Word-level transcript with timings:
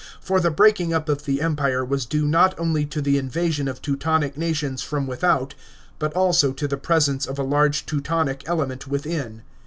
For 0.19 0.39
the 0.39 0.49
breaking 0.49 0.93
up 0.95 1.09
of 1.09 1.25
the 1.25 1.43
Empire 1.43 1.85
was 1.85 2.07
due 2.07 2.25
not 2.25 2.59
only 2.59 2.87
to 2.87 3.03
the 3.03 3.19
invasion 3.19 3.67
of 3.67 3.79
Teutonic 3.83 4.35
nations 4.35 4.81
from 4.81 5.05
without, 5.05 5.53
but 5.99 6.11
also 6.13 6.53
to 6.53 6.67
the 6.67 6.75
presence 6.75 7.27
of 7.27 7.37
a 7.37 7.43
large 7.43 7.85
Teutonic 7.85 8.41
element, 8.47 8.87
within. 8.87 9.43